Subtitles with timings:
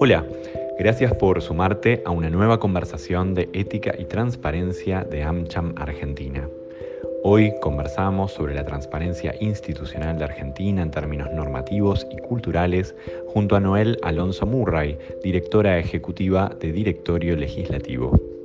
[0.00, 0.24] Hola,
[0.78, 6.48] gracias por sumarte a una nueva conversación de ética y transparencia de AmCham Argentina.
[7.24, 12.94] Hoy conversamos sobre la transparencia institucional de Argentina en términos normativos y culturales
[13.26, 18.37] junto a Noel Alonso Murray, directora ejecutiva de Directorio Legislativo.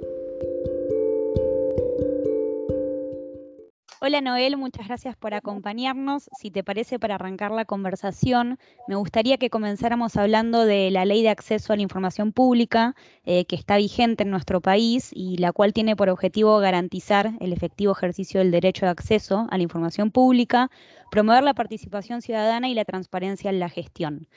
[4.06, 6.30] Hola Noel, muchas gracias por acompañarnos.
[6.38, 11.24] Si te parece, para arrancar la conversación, me gustaría que comenzáramos hablando de la ley
[11.24, 15.54] de acceso a la información pública eh, que está vigente en nuestro país y la
[15.54, 20.12] cual tiene por objetivo garantizar el efectivo ejercicio del derecho de acceso a la información
[20.12, 20.70] pública,
[21.14, 24.28] promover la participación ciudadana y la transparencia en la gestión.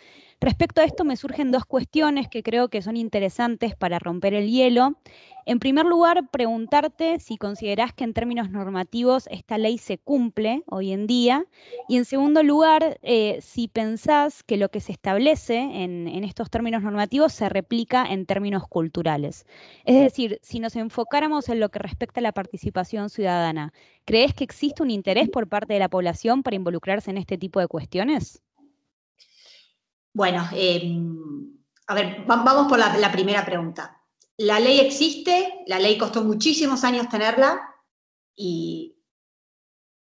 [0.42, 4.50] Respecto a esto me surgen dos cuestiones que creo que son interesantes para romper el
[4.50, 4.98] hielo.
[5.46, 10.92] En primer lugar, preguntarte si considerás que en términos normativos esta ley se cumple hoy
[10.92, 11.46] en día.
[11.88, 16.50] Y en segundo lugar, eh, si pensás que lo que se establece en, en estos
[16.50, 19.46] términos normativos se replica en términos culturales.
[19.86, 23.72] Es decir, si nos enfocáramos en lo que respecta a la participación ciudadana,
[24.06, 27.60] ¿crees que existe un interés por parte de la población para involucrarse en este tipo
[27.60, 28.40] de cuestiones?
[30.14, 34.00] Bueno, em, a ver, vamos por la, primera pregunta.
[34.38, 37.60] La ley existe, la ley costó muchísimos años tenerla
[38.34, 38.96] y,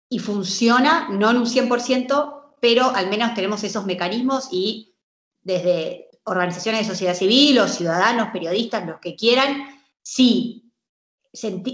[0.09, 4.95] y funciona, no en un 100%, pero al menos tenemos esos mecanismos y
[5.43, 10.66] desde organizaciones de sociedad civil o ciudadanos, periodistas, los que quieran, si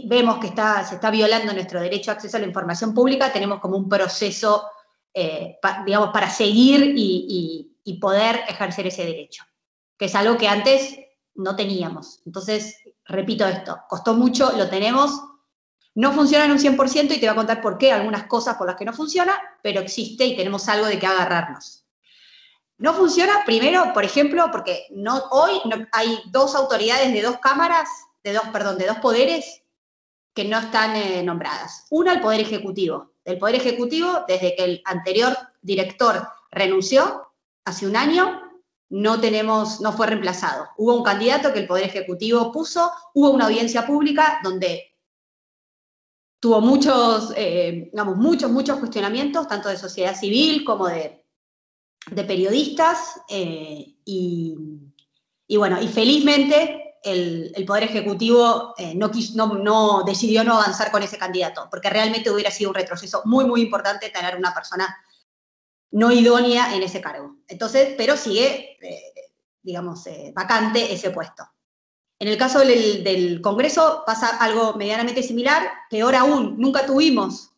[0.04, 3.76] vemos que se está violando nuestro derecho a acceso a la información pública, tenemos como
[3.76, 4.64] un proceso,
[5.12, 9.44] eh, digamos, para seguir y poder ejercer ese derecho,
[9.98, 10.96] que es algo que antes
[11.34, 12.20] no teníamos.
[12.26, 15.22] Entonces, repito esto, costó mucho, lo tenemos,
[15.94, 18.66] no funciona en un 100% y te voy a contar por qué, algunas cosas por
[18.66, 21.84] las que no funciona, pero existe y tenemos algo de qué agarrarnos.
[22.78, 24.86] No funciona, primero, por ejemplo, porque
[25.30, 25.60] hoy
[25.92, 27.88] hay dos autoridades de dos cámaras,
[28.24, 29.61] de dos, perdón, de dos poderes
[30.34, 31.86] que no están eh, nombradas.
[31.90, 33.12] Una, el Poder Ejecutivo.
[33.24, 37.28] El Poder Ejecutivo, desde que el anterior director renunció,
[37.64, 38.40] hace un año
[38.90, 40.68] no tenemos, no fue reemplazado.
[40.76, 44.92] Hubo un candidato que el Poder Ejecutivo puso, hubo una audiencia pública donde
[46.40, 51.24] tuvo muchos, eh, digamos, muchos, muchos cuestionamientos, tanto de sociedad civil como de,
[52.10, 54.56] de periodistas, eh, y,
[55.56, 59.08] bueno, y felizmente el, Poder Ejecutivo eh, no,
[60.04, 64.10] decidió no avanzar con ese candidato, porque realmente hubiera sido un retroceso muy, muy importante
[64.10, 64.96] tener una persona
[65.90, 67.36] no idónea en ese cargo.
[67.48, 69.12] Entonces, pero sigue, eh,
[69.62, 71.44] digamos, eh, vacante ese puesto.
[72.18, 77.50] En el caso del, Congreso pasa algo medianamente similar, peor aún, nunca tuvimos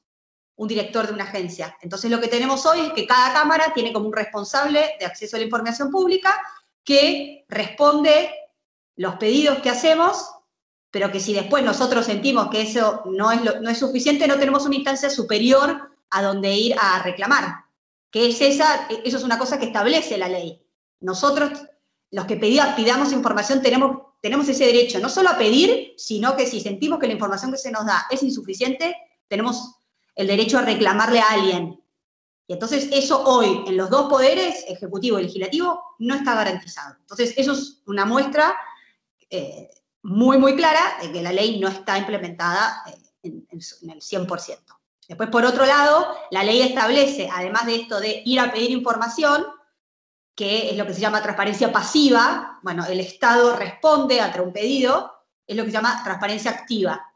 [0.57, 1.77] un director de una agencia.
[1.83, 5.37] Entonces lo que tenemos hoy es que cada Cámara tiene como un responsable de acceso
[5.37, 6.41] a la información pública
[6.83, 8.31] que responde
[8.97, 10.31] los pedidos que hacemos,
[10.91, 14.65] pero que si después nosotros sentimos que eso no es, no es suficiente, no tenemos
[14.65, 17.65] una instancia superior a donde ir a reclamar
[18.15, 20.65] que es esa, eso es una cosa que establece la ley.
[21.01, 21.51] Nosotros,
[22.13, 26.61] los que pidamos información, tenemos, tenemos ese derecho, no solo a pedir, sino que si
[26.61, 28.97] sentimos que la información que se nos da es insuficiente,
[29.27, 29.81] tenemos
[30.15, 31.83] el derecho a reclamarle a alguien.
[32.47, 36.95] Y entonces eso hoy en los dos poderes, ejecutivo y legislativo, no está garantizado.
[37.01, 38.55] Entonces eso es una muestra
[39.35, 39.71] eh,
[40.03, 44.59] muy, muy clara de que la ley no está implementada eh, en, en el 100%.
[45.09, 49.45] Después, por otro lado, la ley establece, además de esto de ir a pedir información,
[50.35, 55.13] que es lo que se llama transparencia pasiva, bueno, el Estado responde ante un pedido,
[55.47, 57.13] es lo que se llama transparencia activa.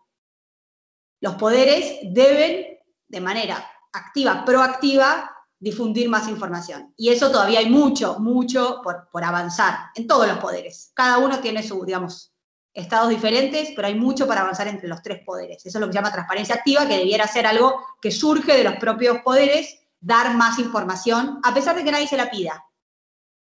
[1.20, 6.92] Los poderes deben, de manera activa, proactiva, difundir más información.
[6.96, 10.92] Y eso todavía hay mucho, mucho por, por avanzar en todos los poderes.
[10.94, 12.32] Cada uno tiene su, digamos,
[12.72, 15.64] estados diferentes, pero hay mucho para avanzar entre los tres poderes.
[15.66, 18.64] Eso es lo que se llama transparencia activa, que debiera ser algo que surge de
[18.64, 22.64] los propios poderes, dar más información, a pesar de que nadie se la pida,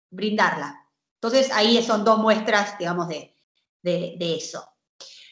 [0.09, 0.87] brindarla.
[1.15, 3.35] Entonces, ahí son dos muestras, digamos, de,
[3.83, 4.67] eso.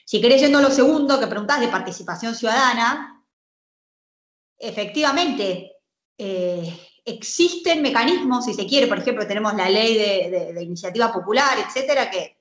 [0.06, 3.26] Si querés yendo a lo segundo que preguntás de participación ciudadana,
[4.58, 5.78] efectivamente,
[6.20, 12.12] eh, existen mecanismos, si se quiere, por ejemplo, tenemos la ley de, iniciativa popular, etcétera,
[12.12, 12.38] que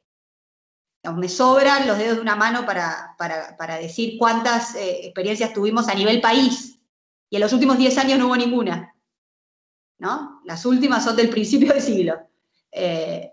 [1.17, 6.21] me sobran los dedos de una mano para, decir cuántas eh, experiencias tuvimos a nivel
[6.21, 6.81] país.
[7.31, 8.95] Y en los últimos 10 años no hubo ninguna.
[9.99, 10.43] ¿no?
[10.45, 12.19] Las últimas son del principio del siglo.
[12.73, 13.31] Eh,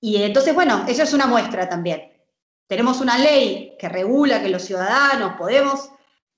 [0.00, 2.12] y entonces, bueno, eso es una muestra también.
[2.68, 5.90] Tenemos una ley que regula que los ciudadanos podemos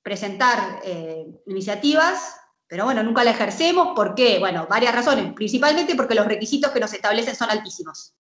[0.03, 2.37] presentar eh, iniciativas,
[2.69, 3.95] pero bueno, nunca la ejercemos.
[3.95, 4.39] ¿Por qué?
[4.39, 5.33] Bueno, varias razones.
[5.35, 8.15] Principalmente porque los requisitos que nos establecen son altísimos.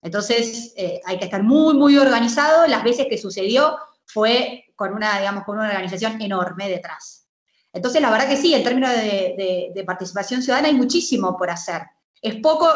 [0.00, 2.66] Entonces, eh, hay que estar muy, muy organizado.
[2.66, 3.76] Las veces que sucedió
[4.06, 7.28] fue con una, digamos, con una organización enorme detrás.
[7.72, 11.82] Entonces, la verdad que sí, en términos de, participación ciudadana hay muchísimo por hacer.
[12.22, 12.68] Es poco,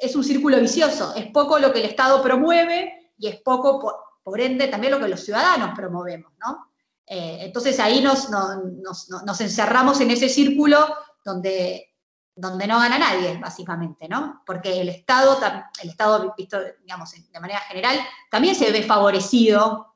[0.00, 4.40] es un círculo vicioso, es poco lo que el Estado promueve y es poco, por,
[4.40, 6.73] ende, también lo que los ciudadanos promovemos, ¿no?
[7.06, 10.78] Eh, entonces ahí nos, nos, encerramos en ese círculo
[11.24, 11.94] donde,
[12.34, 14.42] donde no gana nadie, básicamente, ¿no?
[14.46, 15.38] Porque el Estado,
[15.82, 17.98] el Estado, visto, digamos, de manera general,
[18.30, 19.94] también se ve favorecido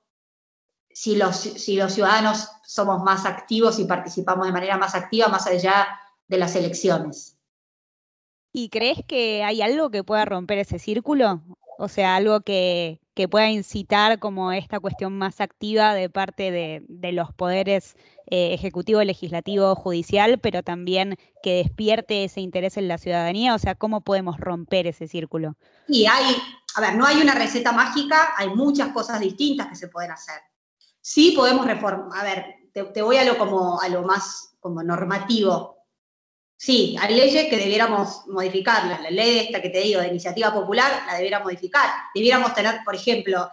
[0.90, 5.46] si los, si los ciudadanos somos más activos y participamos de manera más activa más
[5.46, 5.88] allá
[6.26, 7.38] de las elecciones.
[8.52, 11.42] ¿Y crees que hay algo que pueda romper ese círculo?
[11.80, 17.32] O sea, algo que, pueda incitar como esta cuestión más activa de parte de, los
[17.32, 17.96] poderes
[18.26, 23.54] eh, ejecutivo, legislativo, judicial, pero también que despierte ese interés en la ciudadanía.
[23.54, 25.56] O sea, ¿cómo podemos romper ese círculo?
[25.86, 26.36] Y hay,
[26.74, 30.40] a ver, no hay una receta mágica, hay muchas cosas distintas que se pueden hacer.
[31.00, 35.77] Sí podemos reformar, a ver, te, voy a lo, como, a lo más como normativo.
[36.60, 39.00] Sí, hay leyes que debiéramos modificarlas.
[39.00, 41.88] La ley esta que te digo de iniciativa popular la debiéramos modificar.
[42.14, 43.50] Debiéramos tener, por ejemplo,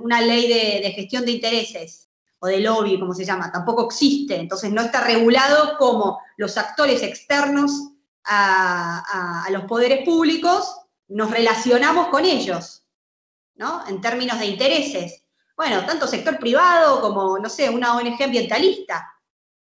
[0.00, 2.08] una ley de, gestión de intereses
[2.40, 4.36] o de lobby, como se llama, tampoco existe.
[4.36, 7.92] Entonces no está regulado como los actores externos
[8.24, 10.74] a los poderes públicos
[11.08, 12.84] nos relacionamos con ellos,
[13.54, 13.86] ¿no?
[13.86, 15.24] En términos de intereses
[15.58, 19.12] bueno, tanto sector privado como, no sé, una ONG ambientalista,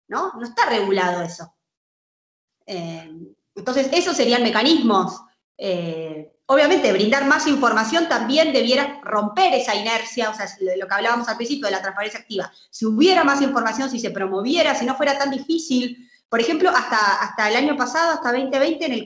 [0.09, 0.33] ¿no?
[0.33, 1.55] No está regulado eso.
[2.67, 3.09] Eh,
[3.55, 5.21] entonces, esos serían mecanismos.
[5.57, 10.45] Eh, obviamente, brindar más información también debiera romper esa inercia, o sea,
[10.77, 12.51] lo que hablábamos al principio de la transparencia activa.
[12.69, 16.09] Si hubiera más información, si se promoviera, si no fuera tan difícil.
[16.29, 19.05] Por ejemplo, hasta, hasta el año pasado, hasta 2020, en el,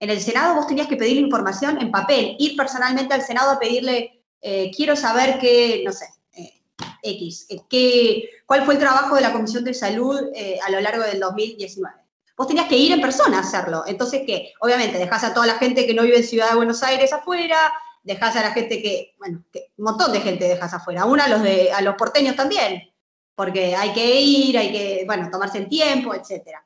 [0.00, 3.58] en el Senado vos tenías que pedir información en papel, ir personalmente al Senado a
[3.58, 6.06] pedirle eh, quiero saber qué, no sé,
[7.02, 7.46] X,
[8.44, 10.20] cuál fue el trabajo de la Comisión de Salud
[10.66, 12.03] a lo largo del 2019.
[12.36, 13.84] Vos tenías que ir en persona a hacerlo.
[13.86, 14.52] Entonces, ¿qué?
[14.60, 17.72] Obviamente, dejás a toda la gente que no vive en Ciudad de Buenos Aires afuera,
[18.02, 19.42] dejás a la gente que, bueno,
[19.76, 22.82] un montón de gente dejas afuera, aún a los, de, a los porteños también,
[23.34, 26.58] porque hay que ir, hay que, bueno, tomarse el tiempo, etc.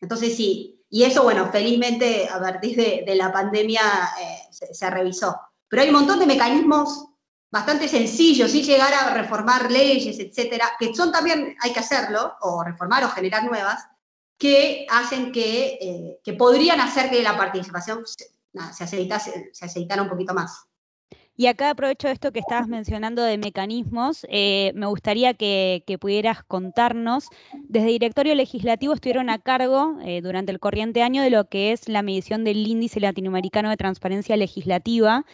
[0.00, 3.82] Entonces, sí, y eso, bueno, felizmente a partir de, la pandemia
[4.50, 5.40] se revisó.
[5.68, 7.06] Pero hay un montón de mecanismos
[7.50, 12.62] bastante sencillos, sin llegar a reformar leyes, etcétera, que son también, hay que hacerlo, o
[12.64, 13.86] reformar o generar nuevas,
[14.38, 19.08] que hacen que, eh, que podrían hacer que la participación se, se,
[19.52, 20.66] se aceitara un poquito más.
[21.36, 27.28] Y acá aprovecho esto que estabas mencionando de mecanismos, eh, me gustaría que, pudieras contarnos,
[27.68, 31.88] desde Directorio Legislativo estuvieron a cargo eh, durante el corriente año de lo que es
[31.88, 35.24] la medición del índice latinoamericano de transparencia legislativa.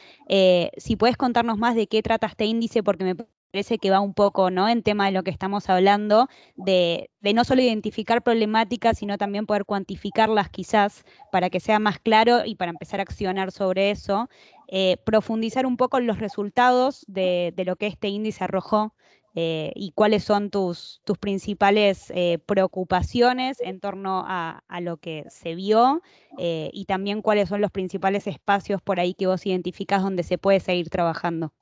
[0.78, 3.16] Si puedes contarnos más de qué trata este índice, porque me
[3.50, 4.68] parece que va un poco ¿no?
[4.68, 9.46] en tema de lo que estamos hablando, de, de, no solo identificar problemáticas, sino también
[9.46, 14.28] poder cuantificarlas quizás para que sea más claro y para empezar a accionar sobre eso.
[14.72, 18.94] Eh, profundizar un poco en los resultados de, lo que este índice arrojó
[19.34, 25.56] eh, y cuáles son tus, tus principales eh, preocupaciones en torno a, lo que se
[25.56, 26.02] vio
[26.38, 30.60] y también cuáles son los principales espacios por ahí que vos identificás donde se puede
[30.60, 31.52] seguir trabajando.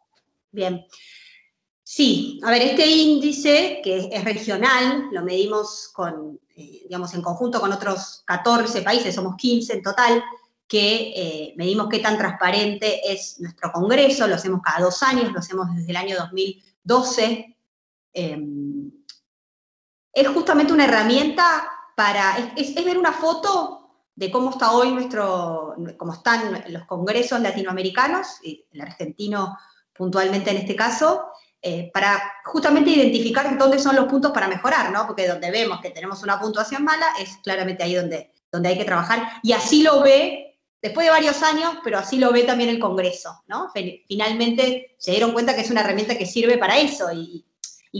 [0.52, 0.84] Bien.
[1.90, 7.72] Sí, a ver, este índice, que es regional, lo medimos con, digamos, en conjunto con
[7.72, 10.22] otros 14 países, somos 15 en total,
[10.66, 15.38] que eh, medimos qué tan transparente es nuestro Congreso, lo hacemos cada dos años, lo
[15.38, 17.56] hacemos desde el año 2012.
[18.12, 18.92] Em,
[20.12, 26.12] es justamente una herramienta para, es, ver una foto de cómo está hoy nuestro, cómo
[26.12, 29.56] están los congresos latinoamericanos, el argentino
[29.98, 35.06] puntualmente en este caso, eh, para justamente identificar dónde son los puntos para mejorar, ¿no?
[35.06, 38.84] Porque donde vemos que tenemos una puntuación mala es claramente ahí donde, donde hay que
[38.84, 40.48] trabajar, y así lo ve
[40.80, 43.70] después de varios años, pero así lo ve también el Congreso, ¿no?
[44.06, 47.44] Finalmente se dieron cuenta que es una herramienta que sirve para eso y,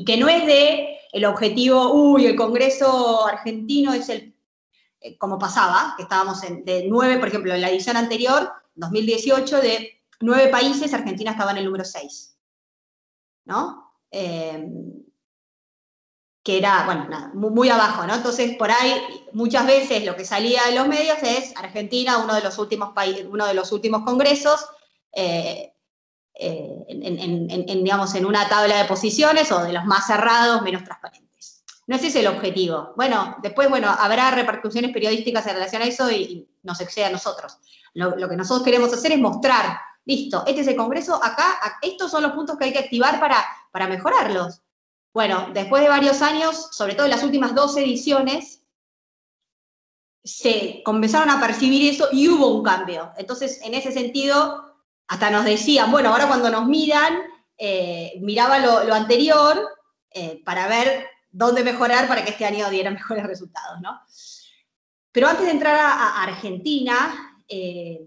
[0.06, 4.34] que no es de el objetivo, uy, el Congreso argentino es el,
[5.00, 9.60] eh, como pasaba, que estábamos en, de nueve, por ejemplo, en la edición anterior, 2018,
[9.60, 12.37] de nueve países, Argentina estaba en el número seis,
[13.48, 13.94] ¿no?
[14.10, 14.70] Eh,
[16.44, 18.14] que era, bueno, muy, abajo, ¿no?
[18.14, 18.94] Entonces, por ahí,
[19.32, 23.26] muchas veces lo que salía de los medios es Argentina, uno de los últimos países,
[23.28, 24.66] uno de los últimos congresos,
[25.12, 25.74] eh,
[26.34, 31.64] eh, en, digamos, en una tabla de posiciones o de los más cerrados, menos transparentes.
[31.86, 32.92] No ese es el objetivo.
[32.96, 37.58] Bueno, después, bueno, habrá repercusiones periodísticas en relación a eso y, nos excede a nosotros.
[37.94, 42.22] Lo que nosotros queremos hacer es mostrar listo, este es el Congreso, acá, estos son
[42.22, 44.62] los puntos que hay que activar para, para mejorarlos.
[45.12, 48.62] Bueno, después de varios años, sobre todo en las últimas dos ediciones,
[50.24, 53.12] se comenzaron a percibir eso y hubo un cambio.
[53.18, 54.74] Entonces, en ese sentido,
[55.08, 57.18] hasta nos decían, bueno, ahora cuando nos miran,
[57.58, 59.60] eh, miraba lo, anterior
[60.10, 64.00] eh, para ver dónde mejorar para que este año diera mejores resultados, ¿no?
[65.12, 68.06] Pero antes de entrar a, Argentina, eh,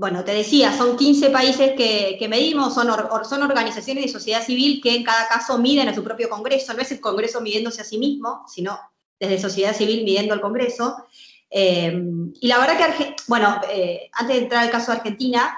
[0.00, 2.88] bueno, te decía, son 15 países que, medimos, son,
[3.28, 6.80] son organizaciones de sociedad civil que en cada caso miden a su propio Congreso, no
[6.80, 8.80] es el Congreso midiéndose a sí mismo, sino
[9.18, 11.04] desde sociedad civil midiendo al Congreso.
[11.50, 12.02] Eh,
[12.40, 15.54] y la verdad que, bueno, eh, antes de entrar al caso de Argentina,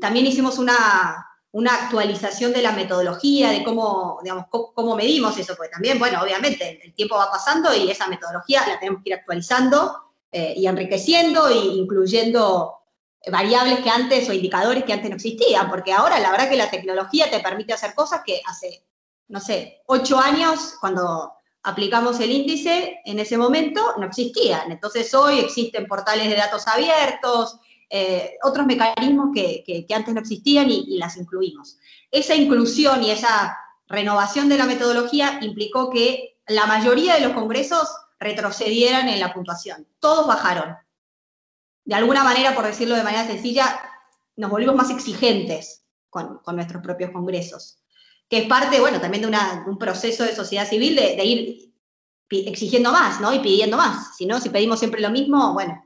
[0.00, 1.26] también hicimos una,
[1.70, 6.94] actualización de la metodología, de cómo, digamos, cómo, medimos eso, porque también, bueno, obviamente el
[6.94, 11.56] tiempo va pasando y esa metodología la tenemos que ir actualizando eh, y enriqueciendo e
[11.56, 12.77] incluyendo
[13.30, 16.70] variables que antes o indicadores que antes no existían, porque ahora la verdad que la
[16.70, 18.84] tecnología te permite hacer cosas que hace,
[19.28, 21.32] no sé, ocho años, cuando
[21.62, 24.70] aplicamos el índice, en ese momento no existían.
[24.70, 27.58] Entonces hoy existen portales de datos abiertos,
[27.90, 31.78] eh, otros mecanismos que, antes no existían y, las incluimos.
[32.10, 37.88] Esa inclusión y esa renovación de la metodología implicó que la mayoría de los congresos
[38.18, 39.86] retrocedieran en la puntuación.
[40.00, 40.76] Todos bajaron.
[41.88, 43.80] De alguna manera, por decirlo de manera sencilla,
[44.36, 47.78] nos volvimos más exigentes con, con nuestros propios congresos
[48.28, 51.72] que es parte, bueno, también de, un proceso de sociedad civil de, ir
[52.30, 53.32] exigiendo más, ¿no?
[53.32, 54.16] Y pidiendo más.
[54.16, 55.82] Si no, si pedimos siempre lo mismo, bueno,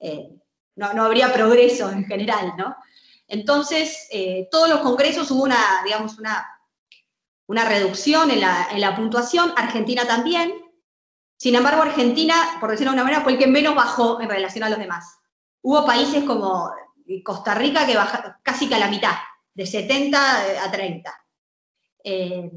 [0.00, 0.30] eh,
[0.76, 2.74] no, habría progreso en general, ¿no?
[3.28, 6.46] Entonces, eh, todos los congresos hubo una, digamos, una,
[7.46, 10.54] una reducción en la, en la, puntuación, Argentina también.
[11.36, 14.64] Sin embargo, Argentina, por decirlo de una manera, fue el que menos bajó en relación
[14.64, 15.18] a los demás.
[15.66, 16.70] Hubo países como
[17.22, 19.14] Costa Rica que bajaron casi a la mitad,
[19.54, 21.24] de 70 a 30.
[22.04, 22.50] Eh,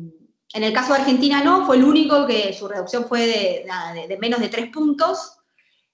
[0.54, 4.42] en el caso de Argentina no, fue el único que su reducción fue de, menos
[4.42, 5.38] de tres puntos.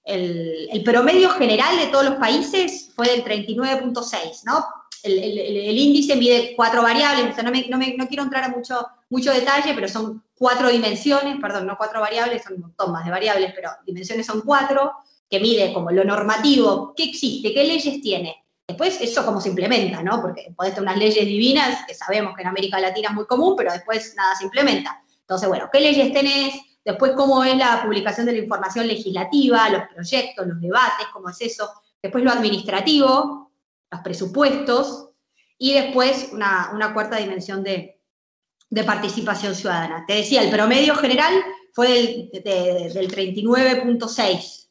[0.02, 4.66] El, promedio general de todos los países fue del 39.6, ¿no?
[5.04, 10.68] El, índice mide cuatro variables, no, quiero entrar a mucho, mucho detalle, pero son cuatro
[10.68, 14.94] dimensiones, perdón, no cuatro variables, son un montón más de variables, pero dimensiones son cuatro,
[15.34, 20.02] que mide como lo normativo, qué existe, qué leyes tiene, Después, eso cómo se implementa,
[20.02, 20.22] ¿no?
[20.22, 23.54] Porque podés tener unas leyes divinas, que sabemos que en América Latina es muy común,
[23.56, 25.02] pero después nada se implementa.
[25.20, 26.54] Entonces, bueno, ¿qué leyes tenés?
[26.82, 31.40] Después, ¿cómo es la publicación de la información legislativa, los proyectos, los debates, cómo es
[31.42, 31.70] eso?
[32.02, 33.52] Después, lo administrativo,
[33.90, 35.10] los presupuestos,
[35.58, 38.00] y después una, cuarta dimensión de,
[38.86, 40.04] participación ciudadana.
[40.06, 41.34] Te decía, el promedio general
[41.72, 44.63] fue del, del 39.6.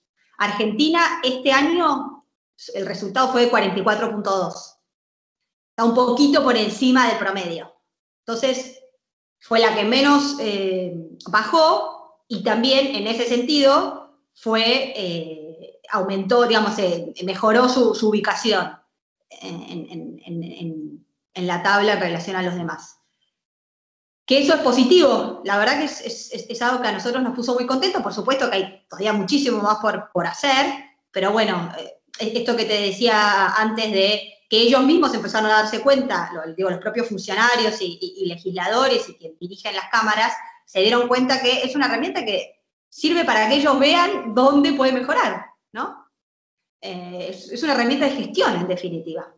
[0.43, 2.25] Argentina este año
[2.73, 4.53] el resultado fue de 44.2.
[5.71, 7.73] Está un poquito por encima del promedio.
[8.25, 8.79] Entonces,
[9.39, 10.95] fue la que menos eh,
[11.29, 18.77] bajó y también en ese sentido fue, eh, aumentó, digamos, eh, mejoró su, ubicación
[19.41, 22.99] en, la tabla en relación a los demás.
[24.25, 27.67] Que eso es positivo, la verdad que es, algo que a nosotros nos puso muy
[27.67, 30.65] contentos, por supuesto que hay todavía muchísimo más por, por hacer,
[31.11, 31.71] pero bueno,
[32.19, 36.79] esto que te decía antes de que ellos mismos empezaron a darse cuenta, digo, los
[36.79, 40.31] propios funcionarios y, legisladores y quienes dirigen las cámaras,
[40.65, 44.91] se dieron cuenta que es una herramienta que sirve para que ellos vean dónde puede
[44.91, 46.07] mejorar, ¿no?
[46.81, 49.33] Eh, es, una herramienta de gestión, en definitiva.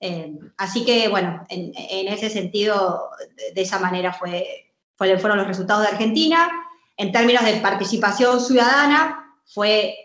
[0.00, 1.72] Eh, así que, bueno, en,
[2.08, 3.10] ese sentido,
[3.54, 6.50] de, esa manera fue, fueron los resultados de Argentina.
[6.96, 9.96] En términos de participación ciudadana, fue,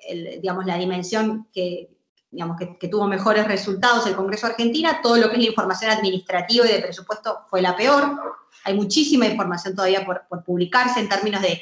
[0.42, 1.90] digamos, la dimensión que,
[2.34, 5.92] digamos, que, tuvo mejores resultados el Congreso de Argentina, todo lo que es la información
[5.92, 8.20] administrativa y de presupuesto fue la peor.
[8.66, 11.62] Hay muchísima información todavía por, publicarse en términos de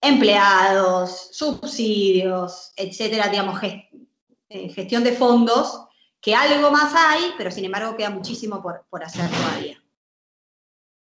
[0.00, 5.85] empleados, subsidios, etcétera, digamos, eh, gestión de fondos,
[6.20, 9.82] que algo más hay, pero sin embargo queda muchísimo por, hacer todavía.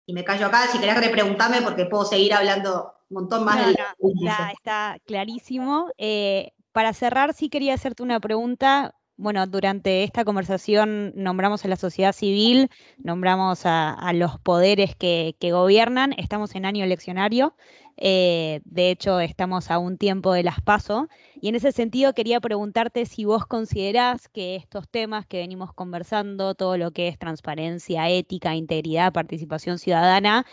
[0.05, 3.65] Y me callo acá, si querés repreguntarme, porque puedo seguir hablando un montón más.
[3.65, 3.75] del
[4.51, 5.91] está, clarísimo.
[5.97, 8.95] Eh, para cerrar, sí quería hacerte una pregunta.
[9.21, 16.15] Bueno, durante esta conversación nombramos a la sociedad civil, nombramos a, los poderes que, gobiernan,
[16.17, 17.53] estamos en año eleccionario,
[17.97, 21.07] eh, de hecho estamos a un tiempo de las PASO,
[21.39, 26.55] y en ese sentido quería preguntarte si vos considerás que estos temas que venimos conversando,
[26.55, 30.47] todo lo que es transparencia, ética, integridad, participación ciudadana,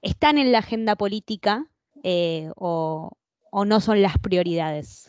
[0.00, 1.66] están en la agenda política
[2.04, 3.10] eh, o
[3.52, 5.08] no son las prioridades.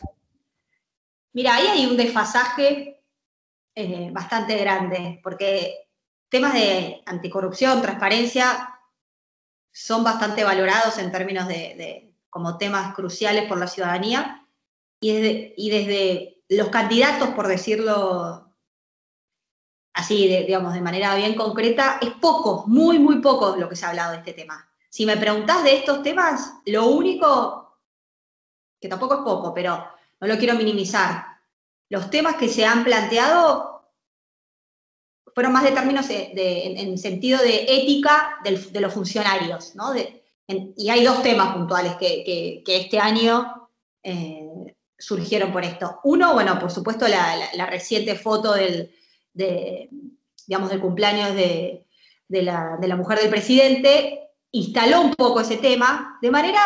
[1.32, 2.93] Mira, ahí hay un desfasaje
[3.74, 5.88] eh, bastante grande, porque
[6.28, 8.80] temas de anticorrupción, transparencia,
[9.72, 14.46] son bastante valorados en términos de, como temas cruciales por la ciudadanía
[15.00, 18.54] y desde, y desde los candidatos, por decirlo
[19.94, 23.90] así, digamos, de manera bien concreta, es poco, muy, muy poco lo que se ha
[23.90, 24.68] hablado de este tema.
[24.88, 27.78] Si me preguntás de estos temas, lo único,
[28.80, 29.84] que tampoco es poco, pero
[30.20, 31.33] no lo quiero minimizar,
[31.90, 33.74] los temas que se han planteado
[35.34, 39.92] fueron más de términos en, sentido de ética de los funcionarios, ¿no?
[40.46, 43.68] y hay dos temas puntuales que, este año
[44.02, 46.00] eh, surgieron por esto.
[46.04, 48.94] Uno, bueno, por supuesto, la, reciente foto del,
[50.46, 51.30] digamos, del cumpleaños
[52.28, 56.62] la, de la mujer del presidente, instaló un poco ese tema de manera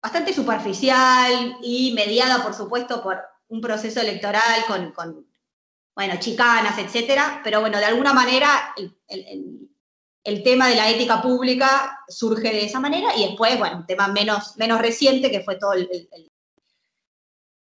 [0.00, 5.26] bastante superficial y mediada, por supuesto, por un proceso electoral con,
[5.94, 12.50] bueno, chicanas, etcétera, pero bueno, de alguna manera el, tema de la ética pública surge
[12.50, 15.88] de esa manera y después, bueno, un tema menos, menos reciente que fue todo el,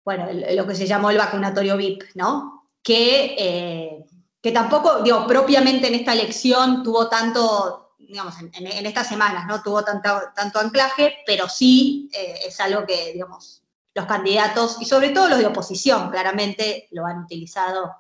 [0.04, 2.72] bueno, lo que se llamó el vacunatorio VIP, ¿no?
[2.82, 4.06] Que, eh,
[4.42, 9.62] que tampoco, digo, propiamente en esta elección tuvo tanto, digamos, en, estas semanas, ¿no?
[9.62, 13.62] Tuvo tanto, tanto anclaje, pero sí eh, es algo que, digamos,
[13.98, 17.96] los candidatos, y sobre todo los de oposición, claramente lo han utilizado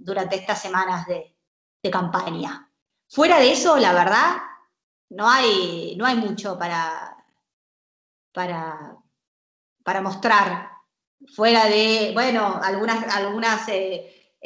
[0.00, 1.34] durante estas semanas de,
[1.92, 2.70] campaña.
[3.08, 4.36] Fuera de eso, la verdad,
[5.10, 7.16] no hay, no hay mucho para,
[8.34, 8.96] para,
[9.82, 10.70] para mostrar.
[11.34, 14.36] Fuera de, bueno, algunas, algunas eh,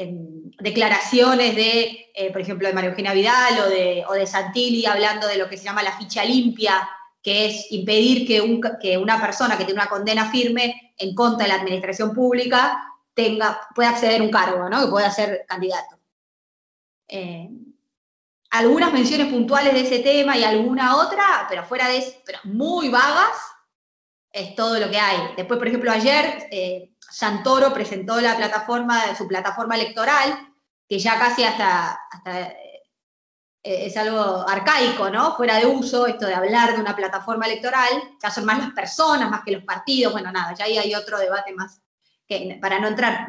[0.61, 5.27] declaraciones de, eh, por ejemplo, de María Eugenia Vidal o de, o de Santilli hablando
[5.27, 6.89] de lo que se llama la ficha limpia
[7.23, 8.41] que es impedir que,
[8.99, 13.91] una persona que tiene una condena firme en contra de la administración pública tenga, pueda
[13.91, 14.81] acceder a un cargo, ¿no?
[14.81, 15.99] que pueda ser candidato.
[17.07, 17.49] Eh,
[18.51, 22.89] algunas menciones puntuales de ese tema y alguna otra, pero fuera de eso, pero muy
[22.89, 23.37] vagas,
[24.33, 25.35] es todo lo que hay.
[25.37, 30.49] Después, por ejemplo, ayer eh, Santoro presentó la plataforma, su plataforma electoral,
[30.89, 32.55] que ya casi hasta, hasta
[33.63, 35.37] eh, es algo arcaico, ¿no?
[35.37, 39.31] Fuera de uso, esto de hablar de una plataforma electoral, ya son más las personas,
[39.31, 41.81] más que los partidos, bueno, nada, ya ahí hay otro debate más,
[42.61, 43.29] para no entrar,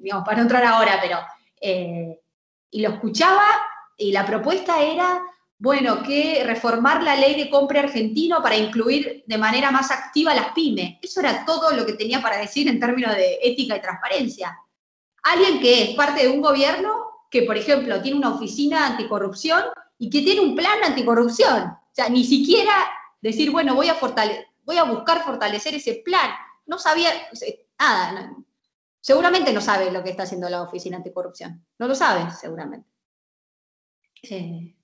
[0.00, 1.18] digamos, para no entrar ahora, pero,
[1.60, 2.20] eh,
[2.70, 3.46] y lo escuchaba
[3.96, 5.22] y la propuesta era,
[5.58, 10.52] bueno, que reformar la ley de compra argentino para incluir de manera más activa las
[10.52, 10.98] pymes.
[11.02, 14.56] Eso era todo lo que tenía para decir en términos de ética y transparencia.
[15.22, 19.64] Alguien que es parte de un gobierno que, por ejemplo, tiene una oficina anticorrupción
[19.98, 21.64] y que tiene un plan anticorrupción.
[21.64, 22.72] O sea, ni siquiera
[23.20, 23.98] decir, bueno, voy a,
[24.64, 26.30] voy a buscar fortalecer ese plan.
[26.66, 27.10] No sabía
[27.78, 28.32] nada.
[29.00, 31.64] seguramente no sabe lo que está haciendo la oficina anticorrupción.
[31.78, 32.88] No lo sabe, seguramente.
[34.22, 34.74] Eh,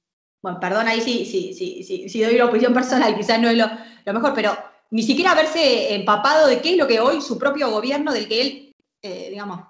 [0.42, 3.56] bueno, perdón ahí si, sí, sí, sí, sí, doy una opinión personal, quizás no es
[3.56, 3.66] lo,
[4.12, 4.56] mejor, pero
[4.90, 8.40] ni siquiera haberse empapado de qué es lo que hoy su propio gobierno, del que
[8.40, 9.60] él, eh, digamos,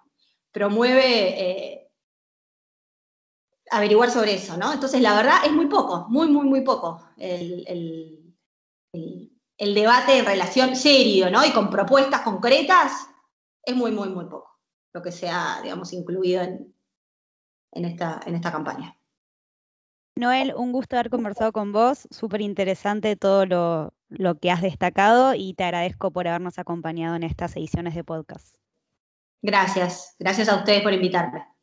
[0.50, 1.83] promueve eh,
[3.76, 4.72] averiguar sobre eso, ¿no?
[4.72, 8.34] Entonces, la verdad es muy poco, muy, muy, muy poco el,
[9.58, 11.44] debate en relación serio, ¿no?
[11.44, 13.08] Y con propuestas concretas,
[13.62, 14.60] es muy, muy, muy poco
[14.92, 18.96] lo que se ha, digamos, incluido en, esta, en esta campaña.
[20.16, 25.34] Noel, un gusto haber conversado con vos, súper interesante todo lo, lo que has destacado
[25.34, 28.56] y te agradezco por habernos acompañado en estas ediciones de podcast.
[29.42, 31.53] Gracias, gracias a ustedes por invitarme.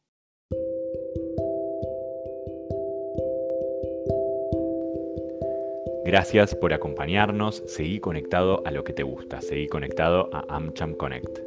[6.11, 11.39] Gracias por acompañarnos, seguí conectado a lo que te gusta, seguí conectado a AmCham Connect.